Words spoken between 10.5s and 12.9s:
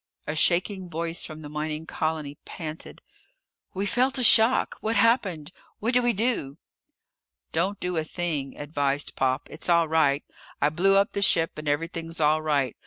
I blew up the ship and everything's all right.